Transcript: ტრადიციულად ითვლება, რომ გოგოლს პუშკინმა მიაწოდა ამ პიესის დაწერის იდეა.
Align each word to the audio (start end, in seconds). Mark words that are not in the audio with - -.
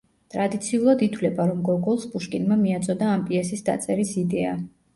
ტრადიციულად 0.35 1.03
ითვლება, 1.07 1.45
რომ 1.51 1.59
გოგოლს 1.69 2.09
პუშკინმა 2.15 2.59
მიაწოდა 2.63 3.13
ამ 3.13 3.29
პიესის 3.31 3.65
დაწერის 3.71 4.19
იდეა. 4.27 4.59